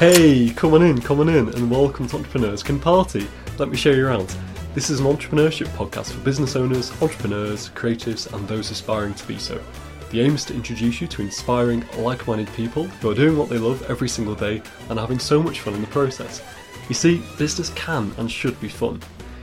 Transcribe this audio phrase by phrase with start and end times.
[0.00, 3.28] Hey, come on in, come on in, and welcome to Entrepreneurs Can Party.
[3.58, 4.34] Let me show you around.
[4.72, 9.38] This is an entrepreneurship podcast for business owners, entrepreneurs, creatives, and those aspiring to be
[9.38, 9.62] so.
[10.08, 13.50] The aim is to introduce you to inspiring, like minded people who are doing what
[13.50, 16.42] they love every single day and having so much fun in the process.
[16.88, 19.02] You see, business can and should be fun.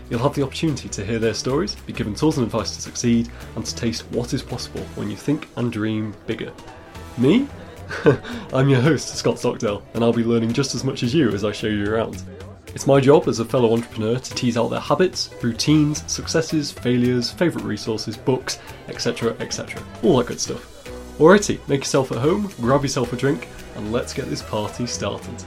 [0.09, 3.29] You'll have the opportunity to hear their stories, be given tools and advice to succeed,
[3.55, 6.51] and to taste what is possible when you think and dream bigger.
[7.19, 7.47] Me?
[8.53, 11.43] I'm your host, Scott Stockdale, and I'll be learning just as much as you as
[11.43, 12.21] I show you around.
[12.75, 17.31] It's my job as a fellow entrepreneur to tease out their habits, routines, successes, failures,
[17.31, 19.81] favourite resources, books, etc., etc.
[20.03, 20.85] All that good stuff.
[21.17, 25.43] Alrighty, make yourself at home, grab yourself a drink, and let's get this party started.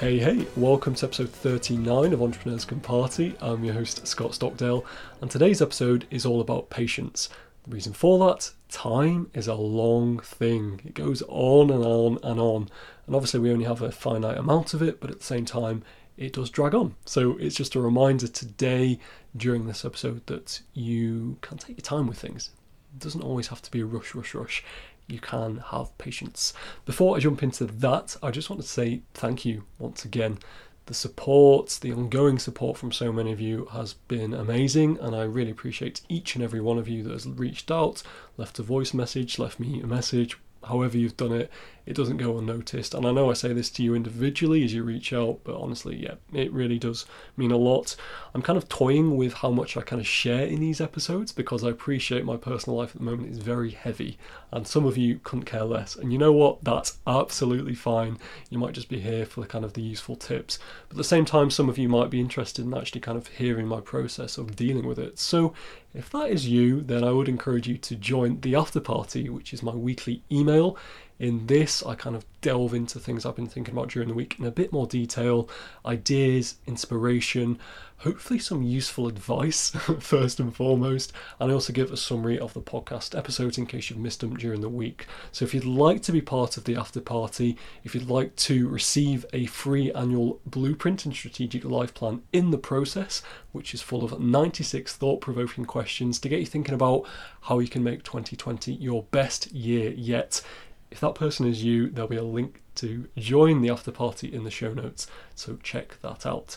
[0.00, 3.36] Hey, hey, welcome to episode 39 of Entrepreneurs Can Party.
[3.38, 4.82] I'm your host, Scott Stockdale,
[5.20, 7.28] and today's episode is all about patience.
[7.64, 10.80] The reason for that, time is a long thing.
[10.86, 12.70] It goes on and on and on.
[13.06, 15.82] And obviously, we only have a finite amount of it, but at the same time,
[16.16, 16.94] it does drag on.
[17.04, 18.98] So it's just a reminder today
[19.36, 22.52] during this episode that you can take your time with things.
[22.94, 24.64] It doesn't always have to be a rush, rush, rush
[25.10, 26.52] you can have patience.
[26.84, 30.38] Before I jump into that, I just want to say thank you once again.
[30.86, 35.22] The support, the ongoing support from so many of you has been amazing, and I
[35.22, 38.02] really appreciate each and every one of you that has reached out,
[38.36, 41.50] left a voice message, left me a message, however you've done it,
[41.86, 42.94] it doesn't go unnoticed.
[42.94, 45.96] And I know I say this to you individually as you reach out, but honestly,
[45.96, 47.96] yeah, it really does mean a lot.
[48.34, 51.64] I'm kind of toying with how much I kind of share in these episodes because
[51.64, 54.18] I appreciate my personal life at the moment is very heavy,
[54.52, 55.96] and some of you couldn't care less.
[55.96, 56.62] And you know what?
[56.64, 58.18] That's absolutely fine.
[58.50, 60.58] You might just be here for the kind of the useful tips,
[60.88, 63.26] but at the same time, some of you might be interested in actually kind of
[63.28, 65.18] hearing my process of dealing with it.
[65.18, 65.54] So
[65.94, 69.52] if that is you, then I would encourage you to join the after party, which
[69.52, 70.76] is my weekly email.
[71.20, 74.36] In this, I kind of delve into things I've been thinking about during the week
[74.38, 75.50] in a bit more detail,
[75.84, 77.58] ideas, inspiration,
[77.98, 79.70] hopefully some useful advice
[80.00, 83.90] first and foremost, and I also give a summary of the podcast episodes in case
[83.90, 85.06] you've missed them during the week.
[85.30, 88.66] So if you'd like to be part of the after party, if you'd like to
[88.66, 93.22] receive a free annual blueprint and strategic life plan in the process,
[93.52, 97.06] which is full of 96 thought provoking questions to get you thinking about
[97.42, 100.40] how you can make 2020 your best year yet
[100.90, 104.44] if that person is you, there'll be a link to join the after party in
[104.44, 106.56] the show notes, so check that out.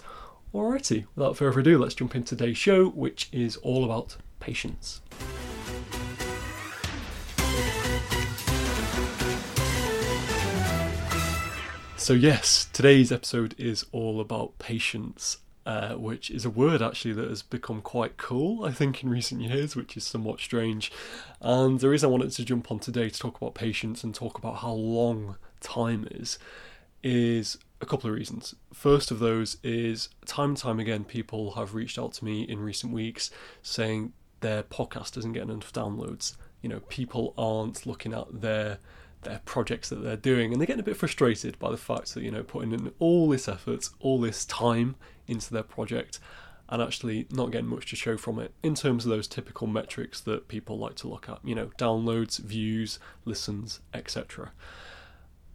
[0.53, 5.01] Alrighty, without further ado, let's jump into today's show, which is all about patience.
[11.95, 17.29] So, yes, today's episode is all about patience uh, which is a word actually that
[17.29, 20.91] has become quite cool, I think, in recent years, which is somewhat strange.
[21.41, 24.37] And the reason I wanted to jump on today to talk about patience and talk
[24.37, 26.37] about how long time is,
[27.01, 28.55] is a couple of reasons.
[28.73, 32.59] First of those is time and time again, people have reached out to me in
[32.59, 33.29] recent weeks
[33.61, 36.35] saying their podcast doesn't get enough downloads.
[36.61, 38.79] You know, people aren't looking at their
[39.23, 42.23] their projects that they're doing and they're getting a bit frustrated by the fact that
[42.23, 44.95] you know putting in all this effort all this time
[45.27, 46.19] into their project
[46.69, 50.21] and actually not getting much to show from it in terms of those typical metrics
[50.21, 54.51] that people like to look at you know downloads views listens etc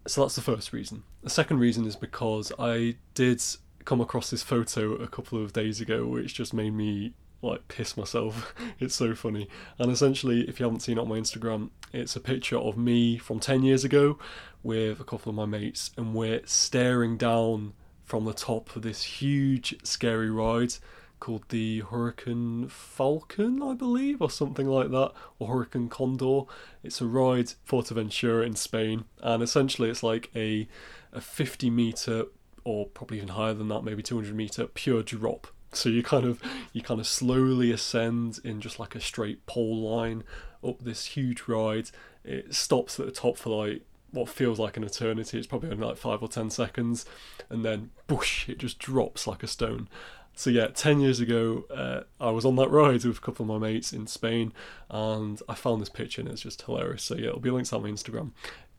[0.07, 1.03] so that's the first reason.
[1.23, 3.43] The second reason is because i did
[3.85, 7.13] come across this photo a couple of days ago which just made me
[7.43, 8.55] like piss myself.
[8.81, 9.49] it's so funny.
[9.79, 13.19] And essentially, if you haven't seen it on my Instagram, it's a picture of me
[13.19, 14.19] from 10 years ago
[14.63, 19.03] with a couple of my mates, and we're staring down from the top of this
[19.03, 20.75] huge, scary ride
[21.21, 26.43] called the Hurricane Falcon, I believe, or something like that, or Hurricane Condor.
[26.83, 30.69] It's a ride Fuerteventura in Spain, and essentially it's like a
[31.13, 32.27] a 50 meter
[32.65, 36.41] or probably even higher than that, maybe 200 meter pure drop so you kind of
[36.73, 40.25] you kind of slowly ascend in just like a straight pole line
[40.67, 41.91] up this huge ride.
[42.25, 45.39] It stops at the top for like what feels like an eternity.
[45.39, 47.05] It's probably only like five or ten seconds,
[47.51, 49.89] and then whoosh, it just drops like a stone.
[50.35, 53.49] So yeah, ten years ago, uh, I was on that ride with a couple of
[53.49, 54.53] my mates in Spain,
[54.89, 57.03] and I found this picture, and it's just hilarious.
[57.03, 58.31] So yeah, it'll be linked on my Instagram.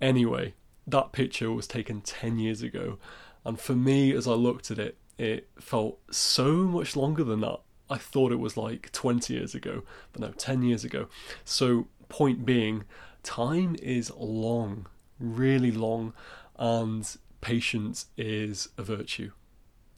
[0.01, 0.53] Anyway,
[0.87, 2.97] that picture was taken ten years ago,
[3.45, 7.59] and for me, as I looked at it, it felt so much longer than that.
[7.89, 9.83] I thought it was like 20 years ago,
[10.13, 11.07] but no, 10 years ago.
[11.43, 12.85] So, point being,
[13.21, 14.87] time is long,
[15.19, 16.13] really long,
[16.57, 17.05] and
[17.41, 19.31] patience is a virtue.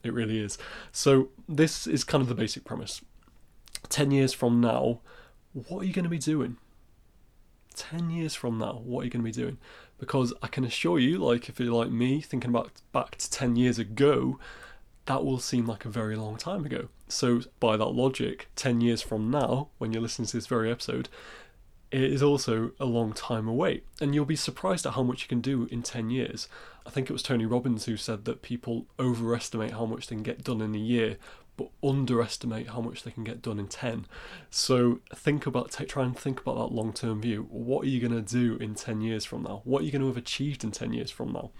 [0.03, 0.57] It really is.
[0.91, 3.01] So, this is kind of the basic premise.
[3.89, 5.01] 10 years from now,
[5.53, 6.57] what are you going to be doing?
[7.75, 9.57] 10 years from now, what are you going to be doing?
[9.99, 13.55] Because I can assure you, like if you're like me, thinking about back to 10
[13.55, 14.39] years ago,
[15.05, 16.89] that will seem like a very long time ago.
[17.07, 21.09] So, by that logic, 10 years from now, when you're listening to this very episode,
[21.91, 23.81] it is also a long time away.
[23.99, 26.47] And you'll be surprised at how much you can do in 10 years.
[26.85, 30.23] I think it was Tony Robbins who said that people overestimate how much they can
[30.23, 31.17] get done in a year,
[31.61, 34.05] but underestimate how much they can get done in 10.
[34.49, 37.47] So think about, try and think about that long term view.
[37.49, 39.61] What are you going to do in 10 years from now?
[39.63, 41.51] What are you going to have achieved in 10 years from now?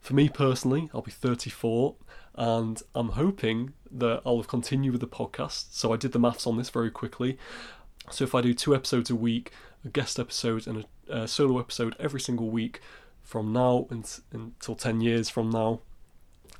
[0.00, 1.96] For me personally, I'll be 34
[2.34, 5.72] and I'm hoping that I'll have continued with the podcast.
[5.72, 7.38] So I did the maths on this very quickly.
[8.10, 9.52] So if I do two episodes a week,
[9.84, 12.80] a guest episode and a, a solo episode every single week
[13.22, 15.80] from now until 10 years from now,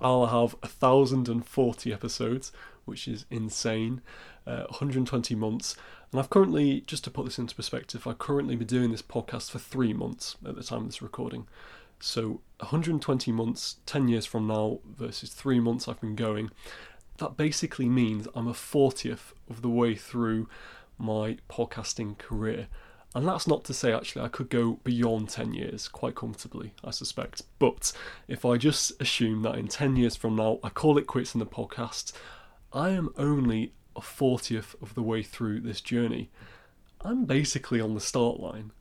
[0.00, 2.52] I'll have 1,040 episodes,
[2.88, 4.00] which is insane.
[4.48, 5.76] Uh, 120 months.
[6.10, 9.50] And I've currently, just to put this into perspective, I've currently been doing this podcast
[9.50, 11.46] for three months at the time of this recording.
[12.00, 16.50] So 120 months, 10 years from now versus three months I've been going.
[17.18, 20.48] That basically means I'm a 40th of the way through
[20.96, 22.68] my podcasting career.
[23.14, 26.90] And that's not to say actually I could go beyond 10 years quite comfortably, I
[26.90, 27.42] suspect.
[27.58, 27.92] But
[28.28, 31.38] if I just assume that in 10 years from now I call it quits in
[31.38, 32.12] the podcast,
[32.72, 36.30] I am only a 40th of the way through this journey.
[37.00, 38.72] I'm basically on the start line.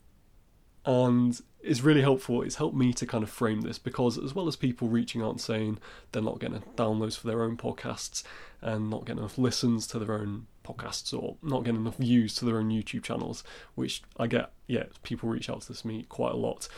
[0.85, 2.41] And it's really helpful.
[2.41, 5.31] It's helped me to kind of frame this because, as well as people reaching out
[5.31, 5.79] and saying
[6.11, 8.23] they're not getting downloads for their own podcasts
[8.61, 12.45] and not getting enough listens to their own podcasts or not getting enough views to
[12.45, 13.43] their own YouTube channels,
[13.75, 16.69] which I get, yeah, people reach out to this me quite a lot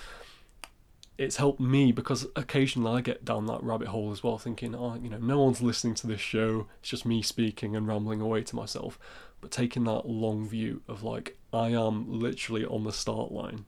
[1.20, 4.96] it's helped me because occasionally I get down that rabbit hole as well, thinking, oh,
[4.96, 8.42] you know, no one's listening to this show, it's just me speaking and rambling away
[8.44, 8.98] to myself.
[9.42, 13.66] But taking that long view of like, I am literally on the start line,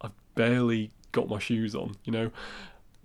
[0.00, 2.30] I've barely got my shoes on, you know,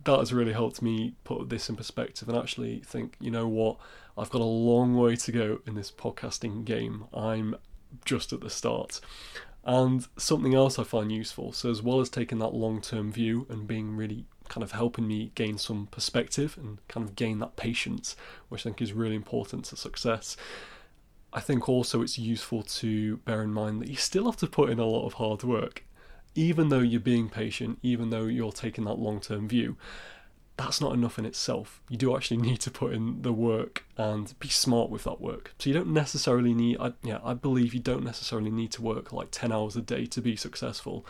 [0.03, 3.77] that has really helped me put this in perspective and actually think, you know what,
[4.15, 7.05] I've got a long way to go in this podcasting game.
[7.11, 7.55] I'm
[8.05, 9.01] just at the start.
[9.63, 13.45] And something else I find useful, so as well as taking that long term view
[13.49, 17.55] and being really kind of helping me gain some perspective and kind of gain that
[17.55, 18.15] patience,
[18.47, 20.35] which I think is really important to success.
[21.31, 24.71] I think also it's useful to bear in mind that you still have to put
[24.71, 25.83] in a lot of hard work,
[26.33, 29.77] even though you're being patient, even though you're taking that long term view
[30.59, 31.81] that's not enough in itself.
[31.89, 35.53] You do actually need to put in the work and be smart with that work.
[35.57, 39.13] So you don't necessarily need, I, yeah, I believe you don't necessarily need to work
[39.13, 41.05] like 10 hours a day to be successful.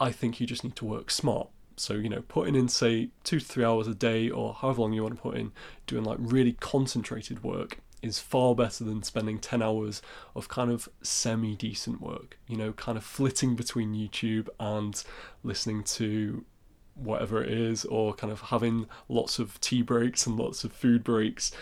[0.00, 1.48] I think you just need to work smart.
[1.76, 4.92] So, you know, putting in, say, two to three hours a day or however long
[4.92, 5.52] you want to put in,
[5.86, 10.02] doing like really concentrated work is far better than spending 10 hours
[10.36, 15.02] of kind of semi decent work, you know, kind of flitting between YouTube and
[15.42, 16.44] listening to
[16.94, 21.04] whatever it is, or kind of having lots of tea breaks and lots of food
[21.04, 21.52] breaks.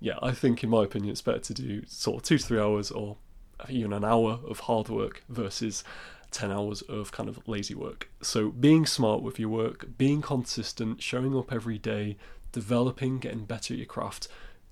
[0.00, 2.60] Yeah, I think in my opinion it's better to do sort of two to three
[2.60, 3.16] hours or
[3.68, 5.84] even an hour of hard work versus
[6.32, 8.08] 10 hours of kind of lazy work.
[8.22, 12.16] So being smart with your work, being consistent, showing up every day,
[12.50, 14.28] developing, getting better at your craft,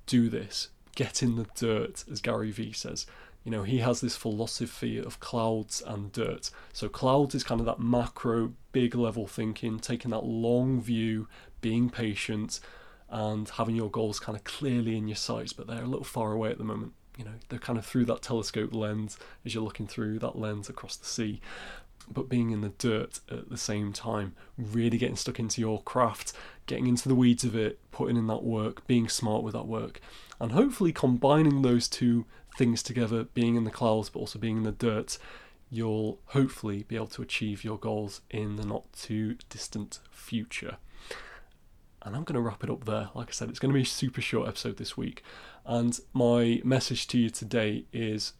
[0.07, 0.69] do this.
[0.97, 3.07] Get in the dirt, as Gary Vee says.
[3.45, 6.51] You know, he has this philosophy of clouds and dirt.
[6.73, 11.27] So, clouds is kind of that macro, big level thinking, taking that long view,
[11.61, 12.61] being patient,
[13.09, 16.33] and having your goals kind of clearly in your sights, but they're a little far
[16.33, 16.93] away at the moment.
[17.17, 20.69] You know, they're kind of through that telescope lens as you're looking through that lens
[20.69, 21.41] across the sea.
[22.09, 26.33] But being in the dirt at the same time, really getting stuck into your craft,
[26.67, 30.01] getting into the weeds of it, putting in that work, being smart with that work,
[30.41, 32.27] and hopefully combining those two
[32.57, 35.19] things together, being in the clouds but also being in the dirt,
[35.71, 40.79] you'll hopefully be able to achieve your goals in the not too distant future.
[42.03, 43.11] And I'm going to wrap it up there.
[43.15, 45.23] Like I said, it's going to be a super short episode this week.
[45.67, 48.33] And my message to you today is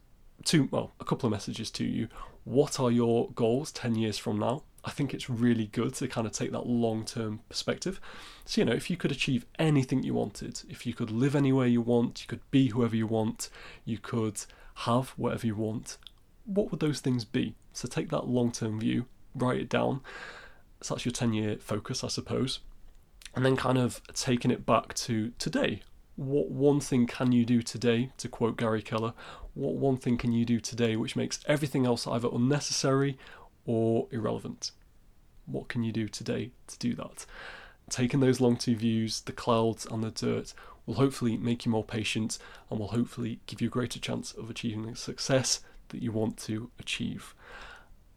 [0.45, 2.09] two, well, a couple of messages to you.
[2.45, 4.63] What are your goals 10 years from now?
[4.85, 8.01] I think it's really good to kind of take that long term perspective.
[8.47, 11.67] So, you know, if you could achieve anything you wanted, if you could live anywhere
[11.67, 13.51] you want, you could be whoever you want,
[13.85, 14.41] you could
[14.75, 15.99] have whatever you want,
[16.47, 17.55] what would those things be?
[17.73, 19.05] So, take that long term view,
[19.35, 20.01] write it down.
[20.81, 22.61] So, that's your 10 year focus, I suppose.
[23.35, 25.83] And then kind of taking it back to today.
[26.17, 29.15] What one thing can you do today, to quote Gary Keller?
[29.55, 33.19] What one thing can you do today which makes everything else either unnecessary
[33.65, 34.73] or irrelevant.
[35.47, 37.27] What can you do today to do that?
[37.89, 40.55] Taking those long term views, the clouds and the dirt,
[40.87, 42.39] will hopefully make you more patient
[42.69, 46.37] and will hopefully give you a greater chance of achieving the success that you want
[46.39, 47.35] to achieve.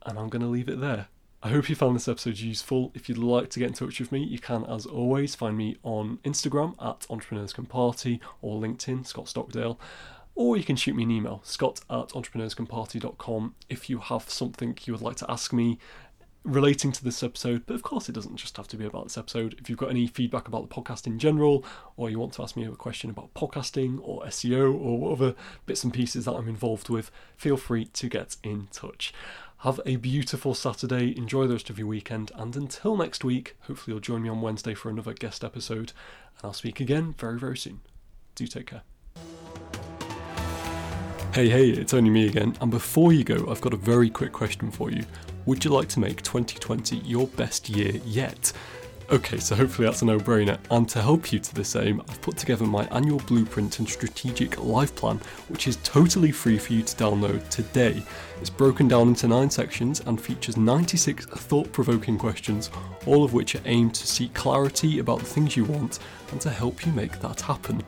[0.05, 1.07] and I'm going to leave it there.
[1.45, 2.93] I hope you found this episode useful.
[2.95, 5.75] If you'd like to get in touch with me, you can, as always, find me
[5.83, 9.77] on Instagram at Entrepreneurs Can Party or LinkedIn, Scott Stockdale.
[10.35, 14.93] Or you can shoot me an email, scott at entrepreneurscanparty.com, if you have something you
[14.93, 15.79] would like to ask me
[16.45, 19.17] relating to this episode, but of course, it doesn't just have to be about this
[19.17, 19.55] episode.
[19.59, 21.65] If you've got any feedback about the podcast in general,
[21.97, 25.35] or you want to ask me a question about podcasting or SEO or whatever
[25.65, 29.13] bits and pieces that I'm involved with, feel free to get in touch.
[29.63, 33.93] Have a beautiful Saturday, enjoy the rest of your weekend, and until next week, hopefully,
[33.93, 35.93] you'll join me on Wednesday for another guest episode,
[36.35, 37.79] and I'll speak again very, very soon.
[38.35, 38.81] Do take care.
[41.33, 44.33] Hey, hey, it's only me again, and before you go, I've got a very quick
[44.33, 45.05] question for you.
[45.45, 48.51] Would you like to make 2020 your best year yet?
[49.13, 50.57] Okay, so hopefully that's a no brainer.
[50.71, 54.59] And to help you to this aim, I've put together my annual blueprint and strategic
[54.59, 55.17] life plan,
[55.49, 58.01] which is totally free for you to download today.
[58.41, 62.71] It's broken down into nine sections and features 96 thought provoking questions,
[63.05, 65.99] all of which are aimed to seek clarity about the things you want
[66.31, 67.83] and to help you make that happen.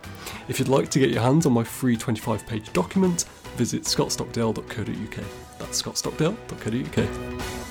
[0.47, 5.25] If you'd like to get your hands on my free 25 page document, visit scottstockdale.co.uk.
[5.57, 7.64] That's scottstockdale.co.uk.